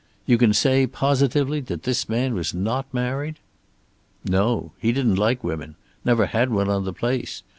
You 0.25 0.39
can 0.39 0.51
say 0.51 0.87
positively 0.87 1.59
that 1.59 1.83
this 1.83 2.09
man 2.09 2.33
was 2.33 2.55
not 2.55 2.91
married?" 2.91 3.35
"No. 4.25 4.71
He 4.79 4.91
didn't 4.93 5.17
like 5.17 5.43
women. 5.43 5.75
Never 6.03 6.25
had 6.25 6.49
one 6.49 6.69
on 6.69 6.85
the 6.85 6.91
place. 6.93 7.43